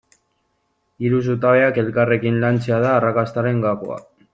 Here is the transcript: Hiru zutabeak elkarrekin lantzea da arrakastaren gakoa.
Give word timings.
Hiru 1.03 1.21
zutabeak 1.27 1.79
elkarrekin 1.85 2.43
lantzea 2.47 2.85
da 2.87 2.93
arrakastaren 2.99 3.67
gakoa. 3.69 4.07